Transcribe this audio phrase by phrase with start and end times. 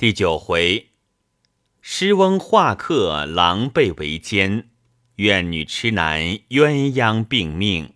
[0.00, 0.92] 第九回，
[1.82, 4.70] 诗翁画客狼狈为奸，
[5.16, 7.92] 怨女痴男鸳鸯并命。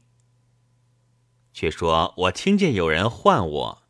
[1.54, 3.82] 却说我听见有人唤我，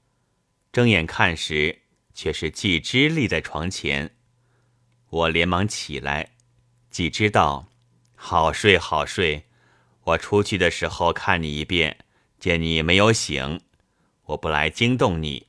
[0.71, 1.81] 睁眼看时，
[2.15, 4.15] 却是季之立在床前。
[5.11, 6.37] 我连忙起来，
[6.91, 7.67] 季之道
[8.15, 9.47] ：“好睡好睡，
[10.05, 12.05] 我出去的时候看你一遍，
[12.39, 13.61] 见你没有醒，
[14.27, 15.49] 我不来惊动你。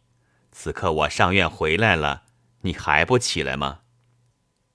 [0.51, 2.23] 此刻我上院回来了。”
[2.65, 3.81] 你还不起来吗？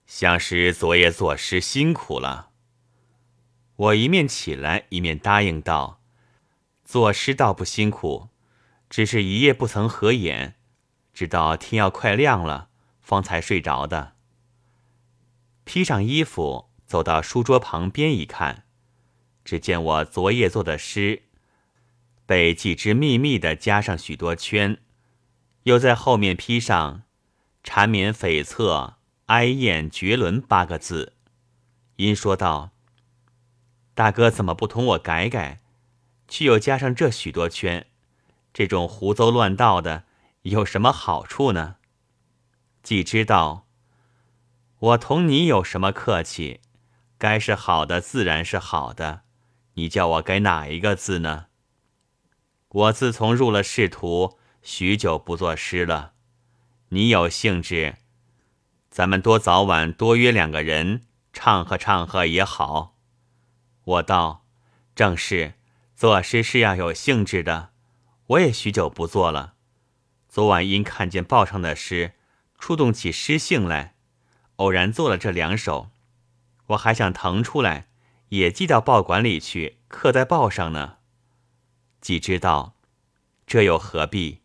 [0.07, 2.51] 相师昨夜作诗辛苦了。
[3.75, 6.01] 我一面起来，一面答应道
[6.85, 8.29] ：“作诗倒不辛苦，
[8.89, 10.55] 只是一夜不曾合眼，
[11.13, 12.69] 直到天要快亮了，
[13.01, 14.15] 方才睡着的。”
[15.65, 18.67] 披上衣服，走到书桌旁边一看，
[19.45, 21.25] 只见我昨夜做的诗，
[22.25, 24.81] 被几只密密的加上许多圈，
[25.65, 27.03] 又在后面披上。
[27.63, 28.95] 缠绵悱恻，
[29.27, 31.15] 哀艳绝伦八个字，
[31.97, 32.71] 因说道
[33.95, 35.61] ：“大哥怎么不同我改改，
[36.27, 37.87] 却又加上这许多圈？
[38.53, 40.05] 这种胡诌乱道的
[40.43, 41.77] 有什么好处呢？”
[42.83, 43.67] 既知道
[44.79, 46.63] 我同你有什么客气，
[47.19, 49.21] 该是好的自然是好的，
[49.75, 51.49] 你叫我改哪一个字呢？
[52.69, 56.15] 我自从入了仕途，许久不作诗了。
[56.93, 57.99] 你有兴致，
[58.91, 62.97] 咱们多早晚多约两个人唱和唱和也好。
[63.85, 64.45] 我道，
[64.97, 65.55] 正是，
[65.95, 67.71] 作诗是要有兴致的。
[68.27, 69.55] 我也许久不做了，
[70.29, 72.15] 昨晚因看见报上的诗，
[72.59, 73.95] 触动起诗兴来，
[74.57, 75.91] 偶然做了这两首。
[76.71, 77.87] 我还想腾出来，
[78.31, 80.97] 也寄到报馆里去，刻在报上呢。
[82.01, 82.75] 既知道，
[83.47, 84.41] 这又何必？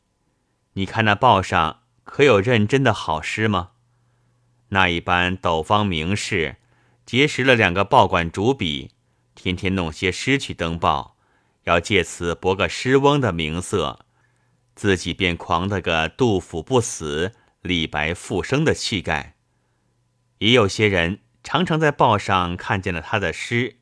[0.74, 1.82] 你看那报上。
[2.06, 3.72] 可有认真的好诗吗？
[4.70, 6.56] 那一般斗方名士
[7.06, 8.92] 结识了两个报馆主笔，
[9.34, 11.18] 天天弄些诗去登报，
[11.64, 14.06] 要借此博个诗翁的名色，
[14.76, 19.36] 自己便狂得个杜甫不死，李白复生的气概。
[20.38, 23.78] 也有些人常常在报上看见了他的诗，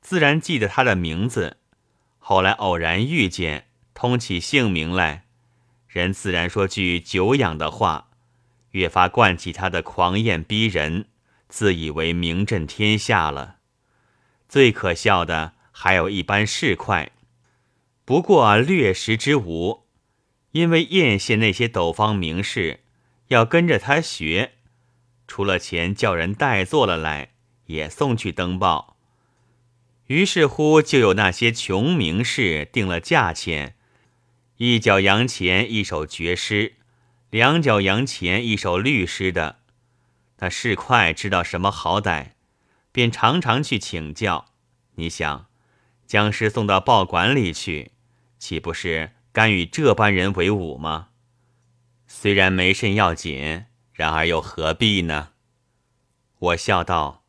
[0.00, 1.58] 自然记得他的名字，
[2.18, 5.23] 后来偶然遇见，通起姓名来。
[5.94, 8.08] 人自然说句久仰的话，
[8.72, 11.06] 越发惯起他的狂艳逼人，
[11.48, 13.58] 自以为名震天下了。
[14.48, 17.10] 最可笑的还有一般市侩，
[18.04, 19.84] 不过略识之无，
[20.50, 22.80] 因为艳羡那些斗方名士，
[23.28, 24.54] 要跟着他学，
[25.28, 27.28] 出了钱叫人代做了来，
[27.66, 28.96] 也送去登报。
[30.08, 33.76] 于是乎，就有那些穷名士定了价钱。
[34.58, 36.74] 一角洋钱一首绝诗，
[37.28, 39.58] 两角洋钱一首律诗的，
[40.36, 42.34] 他市侩知道什么好歹，
[42.92, 44.44] 便常常去请教。
[44.94, 45.46] 你想，
[46.06, 47.90] 将诗送到报馆里去，
[48.38, 51.08] 岂不是甘与这般人为伍吗？
[52.06, 55.30] 虽然没甚要紧，然而又何必呢？
[56.38, 57.24] 我笑道：“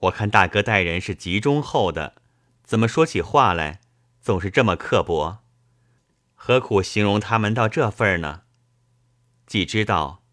[0.00, 2.16] 我看大哥待人是极忠厚的，
[2.64, 3.80] 怎么说起话来
[4.20, 5.38] 总是这么刻薄？”
[6.44, 8.42] 何苦形容他们到这份儿呢？
[9.46, 10.24] 既知道，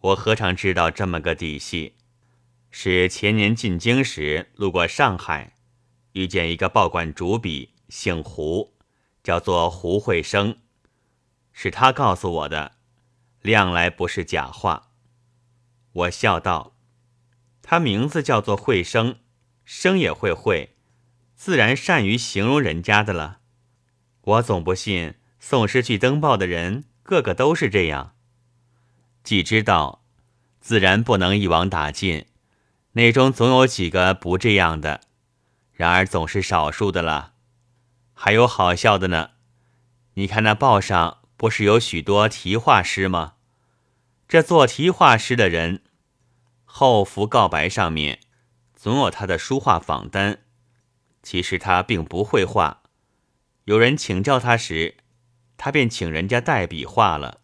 [0.00, 1.96] 我何尝知道这么个底细？
[2.70, 5.58] 是前年进京时路过上海，
[6.12, 8.72] 遇见一个报馆主笔，姓胡，
[9.22, 10.56] 叫做胡慧生，
[11.52, 12.76] 是他告诉我的，
[13.42, 14.92] 量来不是假话。
[15.92, 16.74] 我笑道
[17.60, 19.18] ：“他名字叫做慧生，
[19.66, 20.78] 生也会会，
[21.34, 23.40] 自然善于形容人家的了。
[24.22, 25.16] 我总不信。”
[25.46, 28.14] 送诗去登报的人，个个都是这样。
[29.22, 30.02] 既知道，
[30.58, 32.24] 自然不能一网打尽，
[32.92, 35.02] 内中总有几个不这样的，
[35.74, 37.34] 然而总是少数的了。
[38.14, 39.32] 还有好笑的呢，
[40.14, 43.34] 你看那报上不是有许多题画诗吗？
[44.26, 45.82] 这做题画诗的人，
[46.64, 48.20] 后幅告白上面
[48.74, 50.38] 总有他的书画仿单，
[51.22, 52.80] 其实他并不会画。
[53.64, 54.96] 有人请教他时，
[55.56, 57.40] 他便请人家代笔画了，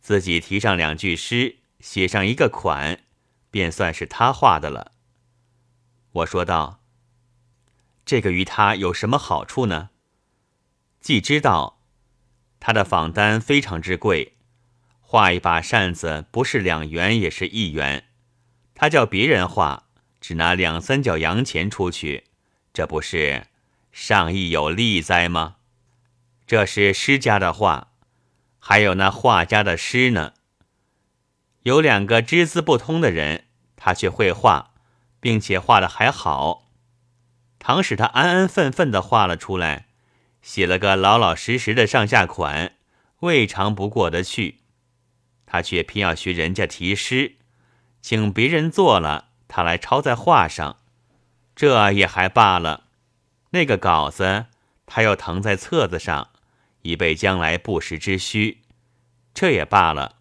[0.00, 3.00] 自己提上两句诗，写上一个款，
[3.50, 4.92] 便算是他画的了。
[6.12, 6.82] 我说道
[8.04, 9.90] ：“这个于他有什么好处呢？”
[11.00, 11.80] 既知道
[12.58, 14.36] 他的仿单非常之贵，
[15.00, 18.08] 画一把扇子不是两元也是一元，
[18.74, 19.88] 他叫别人画，
[20.20, 22.24] 只拿两三角洋钱出去，
[22.72, 23.46] 这不是
[23.92, 25.57] 上亦有利哉吗？
[26.48, 27.88] 这是诗家的话，
[28.58, 30.32] 还有那画家的诗呢。
[31.64, 33.44] 有两个只字不通的人，
[33.76, 34.70] 他却会画，
[35.20, 36.70] 并且画的还好。
[37.58, 39.88] 倘使他安安分分的画了出来，
[40.40, 42.76] 写了个老老实实的上下款，
[43.20, 44.60] 未尝不过得去。
[45.44, 47.34] 他却偏要学人家题诗，
[48.00, 50.78] 请别人做了，他来抄在画上，
[51.54, 52.84] 这也还罢了。
[53.50, 54.46] 那个稿子，
[54.86, 56.30] 他又誊在册子上，
[56.88, 58.62] 以备将来不时之需，
[59.34, 60.16] 这也罢了。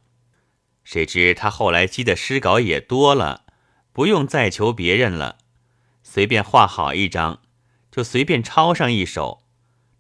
[0.84, 3.46] 谁知他后来积的诗稿也多了，
[3.94, 5.38] 不用再求别人了。
[6.04, 7.40] 随便画好一张，
[7.90, 9.44] 就随便抄上一首，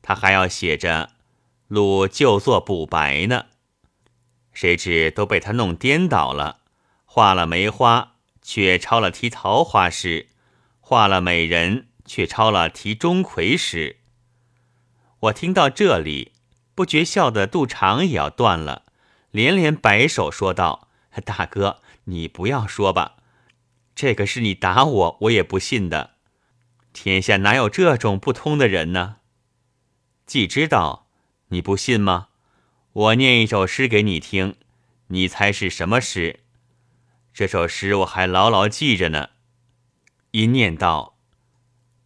[0.01, 1.11] 他还要写着
[1.69, 3.45] “鲁就作补白”呢。
[4.51, 6.59] 谁知都被他弄颠倒了，
[7.05, 10.27] 画了梅花，却抄了题桃花诗；
[10.81, 14.01] 画了美人，却抄了题钟馗诗。
[15.19, 16.33] 我听到这里，
[16.77, 18.83] 不觉笑得肚肠也要断了，
[19.31, 20.89] 连连摆手说道
[21.25, 23.15] ：“大哥，你不要说吧。”
[23.95, 26.11] 这个是你打我，我也不信的。
[26.93, 29.15] 天下哪有这种不通的人呢？
[30.27, 31.07] 既知道
[31.47, 32.27] 你不信吗？
[32.93, 34.55] 我念一首诗给你听，
[35.07, 36.41] 你猜是什么诗？
[37.33, 39.29] 这首诗我还牢牢记着呢。
[40.29, 41.17] 一念道：“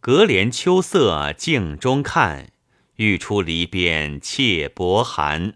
[0.00, 2.51] 隔帘秋色镜中看，
[3.02, 5.54] 欲出篱边切薄寒。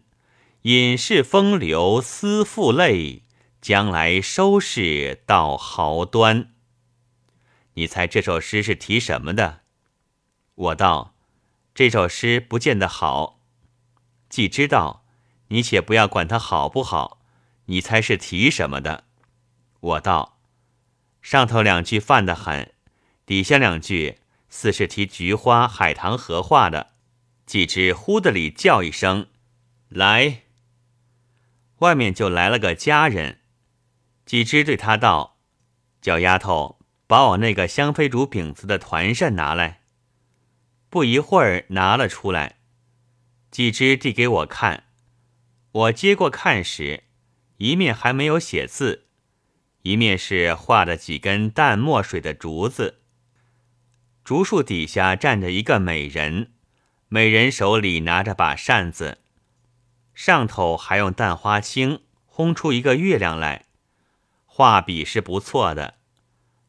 [0.62, 3.22] 隐士风流思妇泪。”
[3.66, 6.52] 将来收拾到毫端。
[7.74, 9.62] 你猜这首诗是题什么的？
[10.54, 11.16] 我道：
[11.74, 13.40] 这首诗不见得好。
[14.28, 15.04] 既知道，
[15.48, 17.20] 你且不要管它好不好。
[17.64, 19.02] 你猜是题什么的？
[19.80, 20.38] 我道：
[21.20, 22.72] 上头两句泛得很，
[23.24, 26.92] 底下两句似是题菊花海棠荷花的。
[27.46, 29.28] 既知忽的里叫一声
[29.88, 30.42] ：“来！”
[31.78, 33.40] 外面就来了个家人。
[34.24, 35.38] 几只对他道
[36.02, 39.82] ：“叫丫头把我那个香妃竹饼子的团扇拿来。”
[40.90, 42.58] 不一会儿拿了出来，
[43.50, 44.84] 几只递给我看。
[45.72, 47.04] 我接过看时，
[47.58, 49.06] 一面还没有写字，
[49.82, 53.02] 一面是画的几根淡墨水的竹子。
[54.24, 56.54] 竹树底下站着一个美人，
[57.08, 59.18] 美人手里拿着把扇子，
[60.12, 63.66] 上头还用淡花青烘出一个月亮来。
[64.44, 65.94] 画笔是不错的，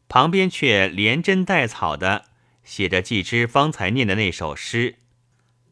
[0.07, 2.25] 旁边却连针带草的
[2.63, 4.99] 写着季之方才念的那首诗，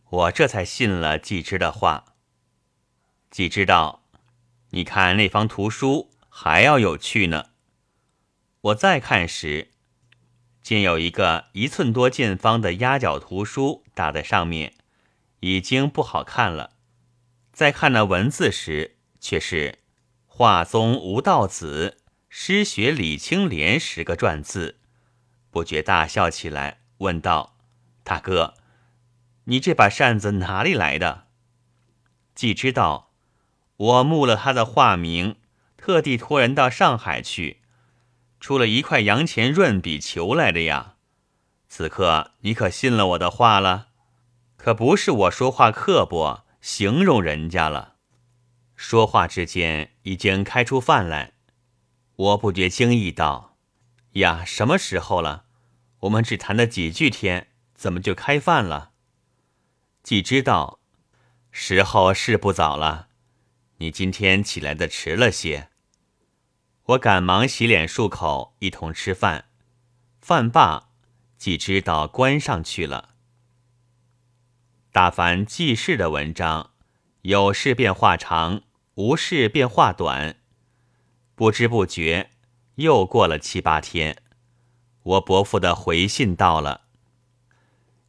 [0.09, 2.05] 我这才信了季之的话。
[3.29, 4.03] 季之道
[4.71, 7.49] ：“你看那方图书还要有趣呢。”
[8.61, 9.71] 我再看时，
[10.65, 14.73] 见有一个一寸多见方的压角图书打在上面，
[15.41, 16.71] 已经不好看了。
[17.53, 19.77] 再看那文字时，却是
[20.25, 21.99] 画宗吴道子。
[22.29, 24.79] 诗学李青莲十个篆字，
[25.51, 27.55] 不觉大笑起来，问道
[28.03, 28.55] ：“大哥，
[29.43, 31.27] 你这把扇子哪里来的？”
[32.33, 33.11] 既知道
[33.77, 35.35] 我慕了他的画名，
[35.77, 37.61] 特地托人到上海去，
[38.45, 40.97] 出了一块洋钱润笔求来的呀。
[41.67, 43.87] 此刻你可信了我的话了？
[44.55, 47.95] 可不是我说话刻薄，形容人家了。
[48.75, 51.33] 说话之间，已经开出饭来。
[52.15, 53.57] 我不觉惊异道
[54.21, 55.45] ：“呀，什么时候了？
[56.01, 58.91] 我们只谈了几句天，怎么就开饭了？”
[60.03, 60.79] 既知道
[61.49, 63.07] 时候是不早了，
[63.77, 65.69] 你今天起来的迟了些。
[66.89, 69.45] 我赶忙洗脸漱口，一同吃饭。
[70.21, 70.89] 饭罢，
[71.35, 73.15] 既知道关上去了。
[74.91, 76.69] 大凡记事的文章，
[77.23, 78.61] 有事便话长，
[78.93, 80.35] 无事便话短。
[81.33, 82.29] 不知不觉，
[82.75, 84.21] 又过了七八天，
[85.01, 86.81] 我伯父的回信到了。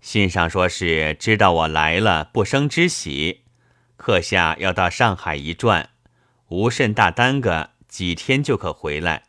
[0.02, 3.44] 信上说是知道我来了，不生之喜，
[3.96, 5.88] 刻下要到上海一转，
[6.48, 9.24] 无甚大耽搁，几天就可回来。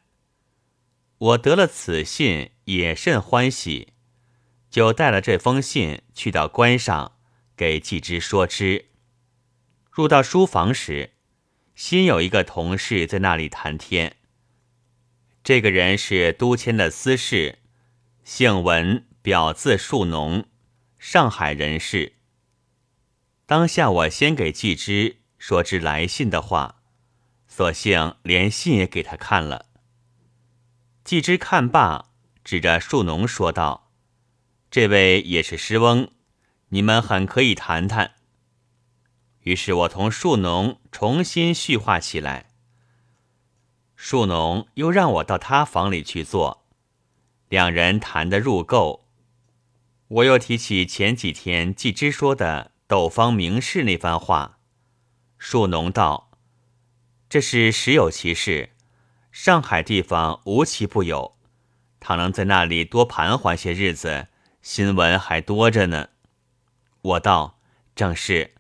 [1.18, 3.94] 我得了此信，也甚欢喜，
[4.70, 7.18] 就带了这封信去到关上，
[7.56, 8.86] 给季之说之。
[9.92, 11.14] 入到书房时。
[11.76, 14.16] 新有一个同事在那里谈天。
[15.44, 17.60] 这个人是都迁的私事，
[18.24, 20.48] 姓文，表字树农，
[20.98, 22.14] 上海人士。
[23.46, 26.77] 当下我先给季之说之来信的话，
[27.58, 29.66] 索性连信也给他看了。
[31.04, 32.12] 季之看罢，
[32.44, 33.90] 指着树农说道
[34.70, 36.12] ：“这位也是诗翁，
[36.70, 38.12] 你们很可以谈谈。”
[39.42, 42.52] 于是我同树农重新叙话起来。
[43.96, 46.68] 树农又让我到他房里去坐，
[47.50, 49.08] 两人谈得入够。
[50.10, 54.60] 我又提起前几天季之说的斗方明士那番话，
[55.40, 56.27] 树农道
[57.30, 58.70] ：“这是实有其事，
[59.32, 61.36] 上海地方无奇不有。
[62.00, 64.28] 倘能在那里多盘桓些日子，
[64.62, 66.10] 新闻还多着呢。”
[67.02, 67.60] 我道
[67.96, 68.52] ：“正是，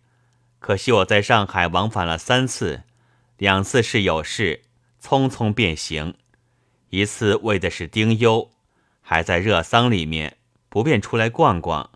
[0.59, 2.83] 可惜我在上海往返了三次，
[3.37, 4.63] 两次是有事，
[5.01, 6.13] 匆匆便行；
[6.89, 8.51] 一次为的是丁忧，
[9.01, 10.37] 还在热丧里面。”
[10.69, 11.89] 不便出来逛逛。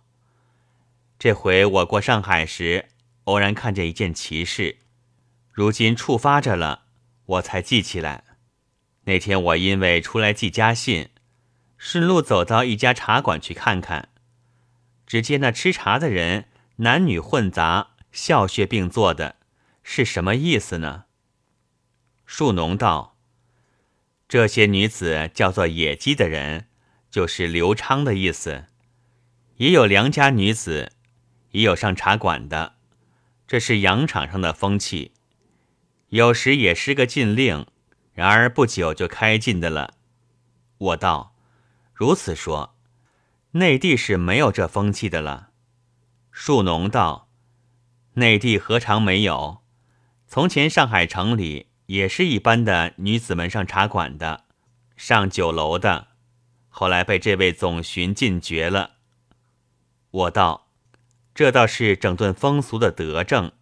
[1.20, 2.88] 这回我过上海时，
[3.26, 4.78] 偶然看见一件奇事，
[5.52, 6.84] 如今触发着了，
[7.26, 8.24] 我才记起来。
[9.04, 11.10] 那天我因为出来寄家信，
[11.78, 14.10] 顺路走到一家茶馆去看看，
[15.06, 16.46] 只见那吃茶的人
[16.78, 19.36] 男女混杂，笑谑并坐的，
[19.84, 21.06] 是什么意思呢？
[22.26, 23.18] 树农道：
[24.28, 26.68] 这些女子叫做野鸡的人。
[27.10, 28.68] 就是刘昌的意思，
[29.58, 30.94] 也有良家女子，
[31.50, 32.76] 也有上茶馆的，
[33.46, 35.12] 这是洋场上的风气。
[36.12, 37.66] 有时也是个禁令，
[38.14, 39.94] 然而不久就开禁的了。
[40.78, 41.34] 我道：
[41.94, 42.76] 如此说，
[43.52, 45.52] 内地是没有这风气的了。
[46.30, 47.30] 树农道：
[48.16, 49.62] 内地何尝没有？
[50.28, 54.44] 从前上海城里也是一般的女子们上茶馆的，
[54.98, 56.08] 上酒楼的。
[56.68, 58.96] 后来被这位总巡禁绝了。
[60.12, 60.68] 我道
[61.34, 63.54] ：“这倒是整顿风俗的德政，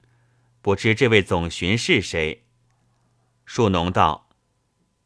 [0.62, 2.46] 不知这位总巡是谁？”
[3.46, 4.30] 树农道：“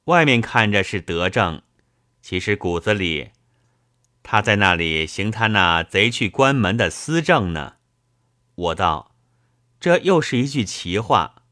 [0.06, 1.62] 外面看着是德政，
[2.22, 3.32] 其实骨子里，
[4.22, 7.76] 他在那里行他那贼去关门的私政呢。”
[8.56, 9.16] 我道
[9.80, 11.44] ：“这又是一句奇话，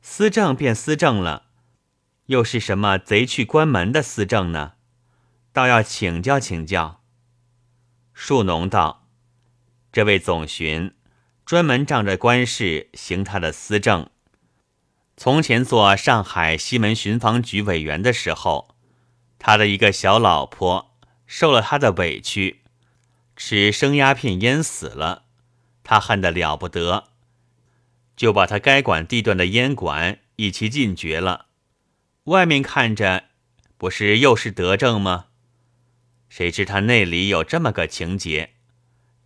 [0.00, 1.46] 私政便私政了，
[2.26, 4.74] 又是什么贼去关门的私政呢？”
[5.52, 7.02] 倒要请教请教。
[8.12, 9.08] 树农道
[9.90, 10.94] ：“这位总巡
[11.48, 14.10] 专门仗着官事行他的私政。
[15.16, 18.76] 从前做上海西门巡防局委员的时候，
[19.38, 20.94] 他的一个小老婆
[21.26, 22.60] 受了他的委屈，
[23.34, 25.24] 吃生鸦片淹死了。
[25.82, 27.04] 他恨得了不得，
[28.14, 31.46] 就把他该管地段的烟馆一起禁绝了。
[32.24, 33.24] 外面看着，
[33.78, 35.28] 不是又是德政吗？”
[36.28, 38.52] 谁知他内里有这么个情节，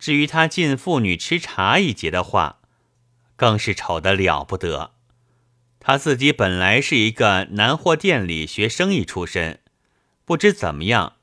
[0.03, 2.57] 至于他进妇女吃茶一节的话，
[3.37, 4.91] 更是丑得了不得。
[5.79, 9.61] 他自己本来是一个南货店里学生意出身，
[10.25, 11.13] 不知怎么样，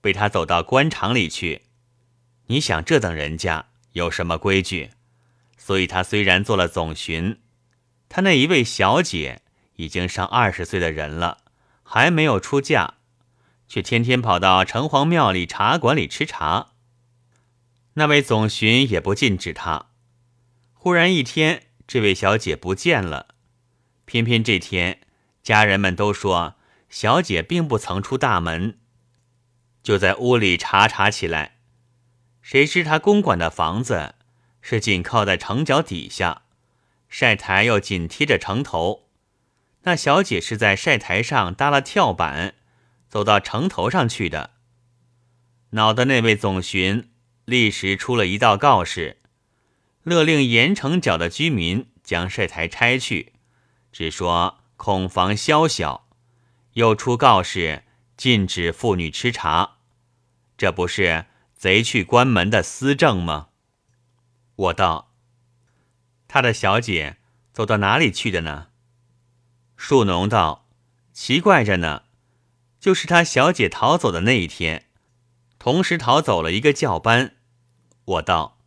[0.00, 1.66] 被他走到官场里去。
[2.48, 4.90] 你想这等人家有什么规矩？
[5.56, 7.38] 所以他虽然做了总巡，
[8.08, 9.42] 他那一位小姐
[9.76, 11.38] 已经上二十岁的人了，
[11.84, 12.94] 还没有出嫁。
[13.68, 16.72] 却天天跑到城隍庙里茶馆里吃茶。
[17.98, 19.86] 那位总巡也不禁止他。
[20.74, 23.34] 忽然一天，这位小姐不见了。
[24.04, 25.00] 偏偏这天，
[25.42, 26.56] 家人们都说
[26.90, 28.78] 小姐并不曾出大门，
[29.82, 31.56] 就在屋里查查起来。
[32.42, 34.14] 谁知他公馆的房子
[34.60, 36.42] 是紧靠在城角底下，
[37.08, 39.08] 晒台又紧贴着城头。
[39.82, 42.54] 那小姐是在晒台上搭了跳板。
[43.08, 44.50] 走到城头上去的，
[45.70, 47.08] 恼的那位总巡
[47.46, 49.18] 立时出了一道告示，
[50.02, 53.32] 勒令盐城角的居民将晒台拆去，
[53.92, 56.08] 只说恐防宵小，
[56.74, 57.84] 又出告示
[58.16, 59.76] 禁止妇女吃茶，
[60.58, 63.48] 这不是贼去关门的私政吗？
[64.56, 65.14] 我道：
[66.26, 67.18] 他的小姐
[67.52, 68.68] 走到哪里去的呢？
[69.76, 70.68] 树农道：
[71.12, 72.02] 奇怪着呢。
[72.78, 74.86] 就是他小姐逃走的那一天，
[75.58, 77.35] 同时逃走了一个教班。
[78.06, 78.58] 我道：“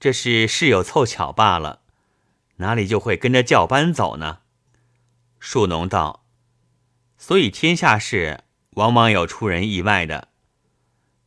[0.00, 1.82] 这是事有凑巧罢了，
[2.56, 4.40] 哪里就会跟着教班走呢？”
[5.38, 6.24] 树农道
[7.18, 10.28] ：“所以天下事往往有出人意外的。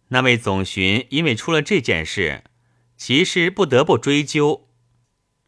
[0.09, 2.43] 那位总巡因为出了这件事，
[2.95, 4.69] 其实不得不追究，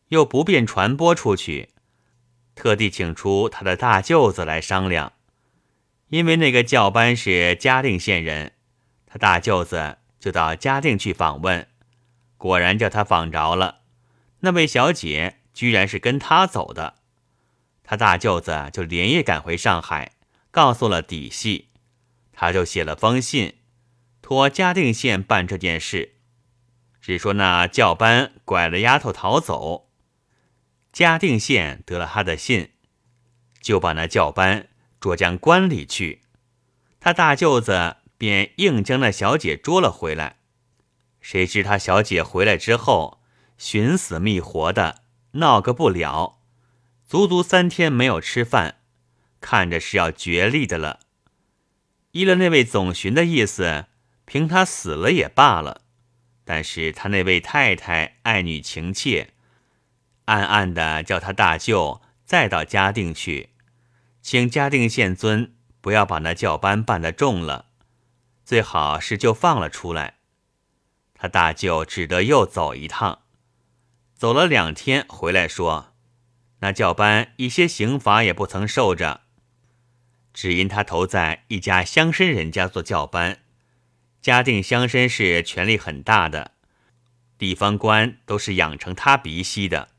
[0.10, 1.70] 又不便传播出去，
[2.56, 5.14] 特地请出他的大舅子来商量。”
[6.10, 8.54] 因为那个教班是嘉定县人，
[9.06, 11.68] 他大舅子就到嘉定去访问，
[12.38, 13.82] 果然叫他访着了。
[14.40, 16.96] 那位小姐居然是跟他走的，
[17.84, 20.14] 他大舅子就连夜赶回上海，
[20.52, 21.70] 告诉了底细，
[22.34, 23.58] 他就写了封信，
[24.22, 26.16] 托嘉定县办这件事，
[27.02, 29.90] 只说那教班拐了丫头逃走，
[30.92, 32.72] 嘉定县得了他的信，
[33.62, 34.68] 就把那教班。
[35.00, 36.24] 捉将关里去。
[37.00, 40.36] 他大舅子便硬将那小姐捉了回来。
[41.22, 43.22] 谁知他小姐回来之后，
[43.58, 46.40] 寻死觅活的闹个不了，
[47.08, 48.82] 足足三天没有吃饭，
[49.42, 51.00] 看着是要绝力的了。
[52.12, 53.86] 依了那位总巡的意思，
[54.26, 55.82] 凭他死了也罢了。
[56.44, 59.34] 但是他那位太太爱女情切，
[60.26, 63.52] 暗暗的叫他大舅再到嘉定去，
[64.22, 67.68] 请嘉定县尊不要把那教班办得重了，
[68.50, 70.15] 最好是就放了出来。
[71.13, 73.20] 他大舅只得又走一趟，
[74.15, 75.94] 走了两天回来说，
[76.62, 79.22] 那教班一些刑罚也不曾受着，
[80.34, 83.44] 只因他投在一家乡绅人家做教班。
[84.20, 86.53] 嘉定乡绅是权力很大的，
[87.38, 89.89] 地方官都是养成他鼻息的，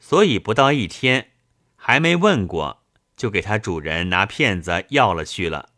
[0.00, 1.30] 所以不到一天，
[1.76, 2.82] 还没问过，
[3.16, 5.68] 就给他主人拿片子要了去了。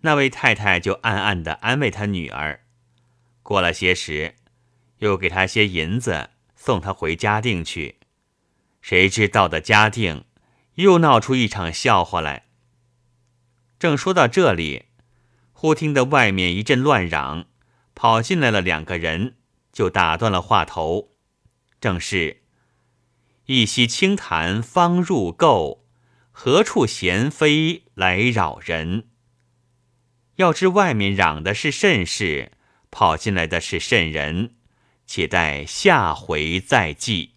[0.00, 2.60] 那位太太就暗暗的安慰她女儿，
[3.42, 4.36] 过了些时，
[4.98, 7.96] 又给她些银子，送她回嘉定去。
[8.80, 10.24] 谁知到的嘉定，
[10.74, 12.44] 又闹出一场笑话来。
[13.78, 14.86] 正说到这里。
[15.60, 17.46] 忽听得外面一阵乱嚷，
[17.92, 19.34] 跑进来了两个人，
[19.72, 21.16] 就打断了话头。
[21.80, 22.42] 正是
[23.46, 25.80] 一夕清谈方入垢，
[26.30, 29.07] 何处闲飞来扰人？
[30.38, 32.52] 要知外面嚷的是甚事，
[32.92, 34.54] 跑进来的是甚人？
[35.04, 37.32] 且待下回再记。